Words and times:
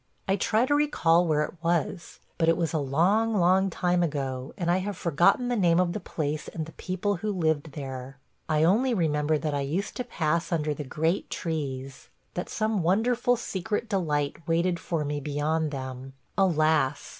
I 0.27 0.35
try 0.35 0.65
to 0.65 0.73
recall 0.73 1.27
where 1.27 1.43
it 1.43 1.61
was– 1.63 2.19
but 2.39 2.49
it 2.49 2.57
was 2.57 2.73
a 2.73 2.79
long, 2.79 3.35
long, 3.35 3.69
time 3.69 4.01
ago 4.01 4.51
and 4.57 4.71
I 4.71 4.77
have 4.77 4.97
forgotten 4.97 5.47
the 5.47 5.55
name 5.55 5.79
of 5.79 5.93
the 5.93 5.99
place 5.99 6.47
and 6.47 6.65
the 6.65 6.71
people 6.71 7.17
who 7.17 7.31
lived 7.31 7.73
there.... 7.73 8.17
I 8.49 8.63
only 8.63 8.95
remember 8.95 9.37
that 9.37 9.53
I 9.53 9.61
used 9.61 9.95
to 9.97 10.03
pass 10.03 10.51
under 10.51 10.73
the 10.73 10.83
great 10.83 11.29
trees,... 11.29 12.09
that 12.33 12.49
some 12.49 12.81
wonderful 12.81 13.35
secret 13.35 13.87
delight 13.87 14.37
waited 14.47 14.79
for 14.79 15.05
me 15.05 15.19
beyond 15.19 15.69
them. 15.69 16.13
Alas! 16.35 17.09